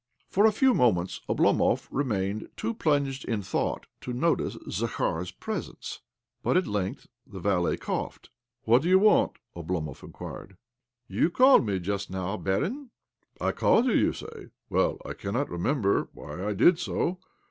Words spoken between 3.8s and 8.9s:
to notice Zakhar's presence; but at length the valet coughed." What do